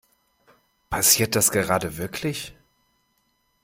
[0.89, 2.55] Passiert das gerade wirklich?